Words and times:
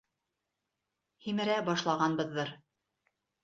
—Һимерә 1.27 1.59
башлағанбыҙҙыр. 1.69 2.55